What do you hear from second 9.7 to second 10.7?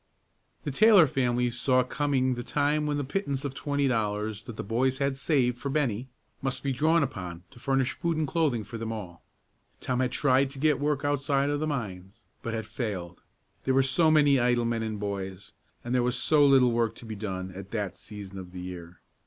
Tom had tried to